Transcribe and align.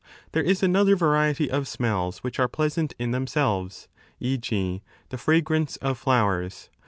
There 0.31 0.41
is 0.41 0.63
another 0.63 0.95
variety 0.95 1.47
of 1.47 1.67
smells 1.67 2.23
which 2.23 2.39
are 2.39 2.47
pleasant 2.47 2.95
in 2.97 3.11
themselves, 3.11 3.87
e.g. 4.19 4.81
the 5.09 5.17
fragrance 5.19 5.75
of 5.77 5.95
flowers. 5.99 6.71